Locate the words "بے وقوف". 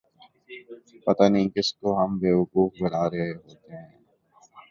2.19-2.71